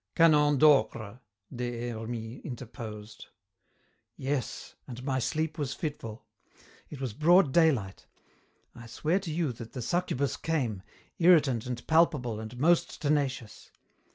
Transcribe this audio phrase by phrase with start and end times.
[0.15, 1.19] "Canon Docre,"
[1.55, 3.27] Des Hermies interposed.
[4.17, 6.25] "Yes, and my sleep was fitful.
[6.89, 8.07] It was broad daylight.
[8.73, 10.81] I swear to you that the succubus came,
[11.19, 13.69] irritant and palpable and most tenacious.